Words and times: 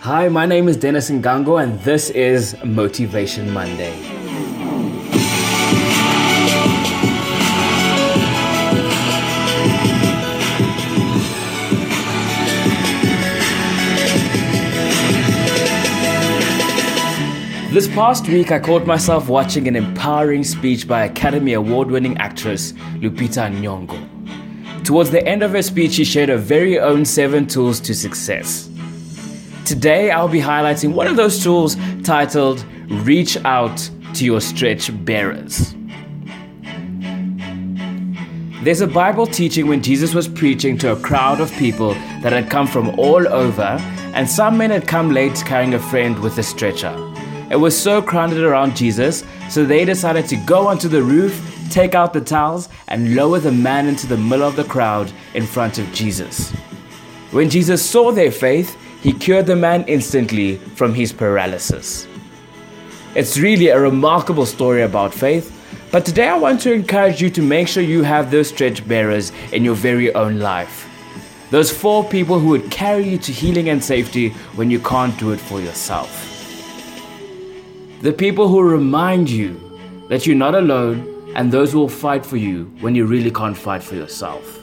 Hi, 0.00 0.28
my 0.28 0.46
name 0.46 0.68
is 0.68 0.76
Dennis 0.76 1.10
Ngango, 1.10 1.60
and 1.60 1.80
this 1.80 2.10
is 2.10 2.56
Motivation 2.64 3.52
Monday. 3.52 3.92
This 17.72 17.88
past 17.88 18.28
week, 18.28 18.52
I 18.52 18.60
caught 18.60 18.86
myself 18.86 19.28
watching 19.28 19.66
an 19.66 19.74
empowering 19.74 20.44
speech 20.44 20.86
by 20.86 21.06
Academy 21.06 21.54
Award 21.54 21.90
winning 21.90 22.16
actress 22.18 22.72
Lupita 23.00 23.52
Nyong'o. 23.52 24.84
Towards 24.84 25.10
the 25.10 25.26
end 25.26 25.42
of 25.42 25.50
her 25.50 25.62
speech, 25.62 25.94
she 25.94 26.04
shared 26.04 26.28
her 26.28 26.36
very 26.36 26.78
own 26.78 27.04
seven 27.04 27.48
tools 27.48 27.80
to 27.80 27.94
success. 27.94 28.67
Today, 29.68 30.10
I'll 30.10 30.28
be 30.28 30.40
highlighting 30.40 30.94
one 30.94 31.06
of 31.06 31.16
those 31.16 31.42
tools 31.42 31.76
titled 32.02 32.64
Reach 32.88 33.36
Out 33.44 33.76
to 34.14 34.24
Your 34.24 34.40
Stretch 34.40 34.90
Bearers. 35.04 35.74
There's 38.62 38.80
a 38.80 38.86
Bible 38.86 39.26
teaching 39.26 39.66
when 39.66 39.82
Jesus 39.82 40.14
was 40.14 40.26
preaching 40.26 40.78
to 40.78 40.92
a 40.92 40.96
crowd 41.00 41.42
of 41.42 41.52
people 41.56 41.92
that 42.22 42.32
had 42.32 42.48
come 42.48 42.66
from 42.66 42.98
all 42.98 43.28
over, 43.28 43.78
and 44.14 44.26
some 44.26 44.56
men 44.56 44.70
had 44.70 44.88
come 44.88 45.12
late 45.12 45.36
carrying 45.44 45.74
a 45.74 45.78
friend 45.78 46.18
with 46.20 46.38
a 46.38 46.42
stretcher. 46.42 46.94
It 47.50 47.56
was 47.56 47.78
so 47.78 48.00
crowded 48.00 48.42
around 48.42 48.74
Jesus, 48.74 49.22
so 49.50 49.66
they 49.66 49.84
decided 49.84 50.26
to 50.28 50.36
go 50.46 50.66
onto 50.66 50.88
the 50.88 51.02
roof, 51.02 51.44
take 51.68 51.94
out 51.94 52.14
the 52.14 52.22
towels, 52.22 52.70
and 52.88 53.14
lower 53.14 53.38
the 53.38 53.52
man 53.52 53.86
into 53.86 54.06
the 54.06 54.16
middle 54.16 54.48
of 54.48 54.56
the 54.56 54.64
crowd 54.64 55.12
in 55.34 55.44
front 55.44 55.76
of 55.76 55.92
Jesus. 55.92 56.52
When 57.32 57.50
Jesus 57.50 57.84
saw 57.84 58.12
their 58.12 58.32
faith, 58.32 58.74
he 59.02 59.12
cured 59.12 59.46
the 59.46 59.56
man 59.56 59.84
instantly 59.86 60.56
from 60.56 60.92
his 60.94 61.12
paralysis. 61.12 62.06
It's 63.14 63.38
really 63.38 63.68
a 63.68 63.80
remarkable 63.80 64.46
story 64.46 64.82
about 64.82 65.14
faith, 65.14 65.54
but 65.90 66.04
today 66.04 66.28
I 66.28 66.36
want 66.36 66.60
to 66.62 66.72
encourage 66.72 67.22
you 67.22 67.30
to 67.30 67.42
make 67.42 67.68
sure 67.68 67.82
you 67.82 68.02
have 68.02 68.30
those 68.30 68.48
stretch 68.48 68.86
bearers 68.86 69.32
in 69.52 69.64
your 69.64 69.74
very 69.74 70.12
own 70.14 70.38
life. 70.38 70.86
Those 71.50 71.70
four 71.70 72.04
people 72.04 72.38
who 72.38 72.48
would 72.48 72.70
carry 72.70 73.08
you 73.08 73.18
to 73.18 73.32
healing 73.32 73.70
and 73.70 73.82
safety 73.82 74.30
when 74.56 74.70
you 74.70 74.80
can't 74.80 75.18
do 75.18 75.32
it 75.32 75.40
for 75.40 75.60
yourself. 75.60 76.24
The 78.02 78.12
people 78.12 78.48
who 78.48 78.62
remind 78.62 79.30
you 79.30 79.58
that 80.08 80.26
you're 80.26 80.36
not 80.36 80.54
alone 80.54 81.32
and 81.34 81.50
those 81.50 81.72
who 81.72 81.78
will 81.78 81.88
fight 81.88 82.26
for 82.26 82.36
you 82.36 82.64
when 82.80 82.94
you 82.94 83.06
really 83.06 83.30
can't 83.30 83.56
fight 83.56 83.82
for 83.82 83.94
yourself. 83.94 84.62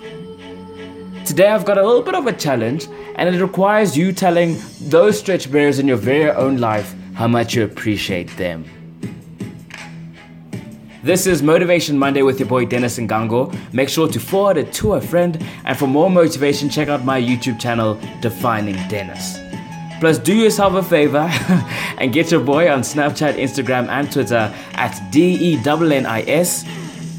Today, 1.25 1.47
I've 1.47 1.65
got 1.65 1.79
a 1.79 1.83
little 1.83 2.03
bit 2.03 2.13
of 2.13 2.27
a 2.27 2.33
challenge, 2.33 2.87
and 3.15 3.33
it 3.33 3.41
requires 3.41 3.97
you 3.97 4.13
telling 4.13 4.57
those 4.79 5.17
stretch 5.17 5.51
bearers 5.51 5.79
in 5.79 5.87
your 5.87 5.97
very 5.97 6.29
own 6.29 6.57
life 6.57 6.93
how 7.15 7.27
much 7.27 7.55
you 7.55 7.63
appreciate 7.63 8.29
them. 8.37 8.63
This 11.01 11.25
is 11.25 11.41
Motivation 11.41 11.97
Monday 11.97 12.21
with 12.21 12.39
your 12.39 12.47
boy 12.47 12.65
Dennis 12.65 12.99
Ngango. 12.99 13.51
Make 13.73 13.89
sure 13.89 14.07
to 14.07 14.19
forward 14.19 14.57
it 14.57 14.71
to 14.73 14.93
a 14.93 15.01
friend, 15.01 15.43
and 15.65 15.75
for 15.75 15.87
more 15.87 16.11
motivation, 16.11 16.69
check 16.69 16.89
out 16.89 17.03
my 17.03 17.19
YouTube 17.19 17.59
channel, 17.59 17.99
Defining 18.21 18.75
Dennis. 18.87 19.39
Plus, 19.99 20.19
do 20.19 20.35
yourself 20.35 20.73
a 20.75 20.83
favor 20.83 21.27
and 21.97 22.13
get 22.13 22.29
your 22.29 22.41
boy 22.41 22.71
on 22.71 22.81
Snapchat, 22.81 23.33
Instagram, 23.33 23.87
and 23.87 24.11
Twitter 24.11 24.53
at 24.73 25.11
D 25.11 25.55
E 25.55 25.57
N 25.65 25.91
N 25.91 26.05
I 26.05 26.21
S 26.21 26.63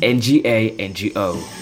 N 0.00 0.20
G 0.20 0.42
A 0.44 0.70
N 0.76 0.94
G 0.94 1.10
O. 1.16 1.55